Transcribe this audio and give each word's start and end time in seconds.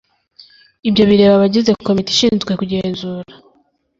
Ibyo 0.87 1.03
bireba 1.09 1.33
abagize 1.35 1.71
Komite 1.87 2.09
ishinzwe 2.11 2.51
kugenzura. 2.59 3.31